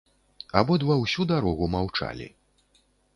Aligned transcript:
Абодва 0.61 0.95
ўсю 1.01 1.25
дарогу 1.31 1.67
маўчалі. 1.75 2.27